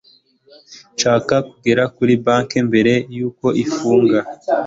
[0.93, 4.19] ndashaka kugera kuri banki mbere yuko ifunga